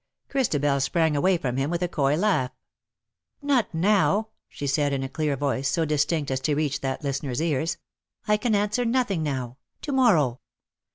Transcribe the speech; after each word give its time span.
Christabel 0.29 0.79
sprang 0.81 1.15
away 1.15 1.37
from 1.37 1.57
him 1.57 1.69
with 1.69 1.83
a 1.83 1.87
coy 1.87 2.15
laugh." 2.15 2.49
Not 3.43 3.71
now,"*^ 3.71 4.27
she 4.49 4.65
said, 4.65 4.93
in 4.93 5.03
a 5.03 5.07
clear 5.07 5.37
voice, 5.37 5.69
so 5.69 5.85
distinct 5.85 6.31
as 6.31 6.39
to 6.39 6.55
reach 6.55 6.81
that 6.81 7.03
listener's 7.03 7.39
cars." 7.39 7.77
I 8.27 8.35
can 8.37 8.55
answer 8.55 8.83
nothing 8.83 9.21
now. 9.21 9.57
To 9.83 9.91
morrow." 9.91 10.39